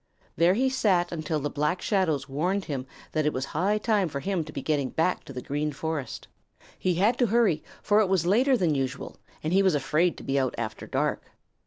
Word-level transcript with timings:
There 0.35 0.55
he 0.55 0.67
sat 0.67 1.11
until 1.11 1.39
the 1.39 1.51
Black 1.51 1.79
Shadows 1.79 2.27
warned 2.27 2.65
him 2.65 2.87
that 3.11 3.27
it 3.27 3.33
was 3.33 3.45
high 3.53 3.77
time 3.77 4.09
for 4.09 4.19
him 4.19 4.43
to 4.45 4.51
be 4.51 4.63
getting 4.63 4.89
back 4.89 5.23
to 5.25 5.31
the 5.31 5.43
Green 5.43 5.71
Forest. 5.71 6.27
He 6.79 6.95
had 6.95 7.19
to 7.19 7.27
hurry, 7.27 7.63
for 7.83 7.99
it 7.99 8.09
was 8.09 8.25
later 8.25 8.57
than 8.57 8.73
usual, 8.73 9.17
and 9.43 9.53
he 9.53 9.61
was 9.61 9.75
afraid 9.75 10.17
to 10.17 10.23
be 10.23 10.39
out 10.39 10.55
after 10.57 10.87
dark. 10.87 11.29